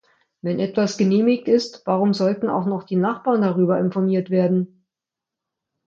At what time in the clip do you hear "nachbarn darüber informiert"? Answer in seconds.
2.95-4.31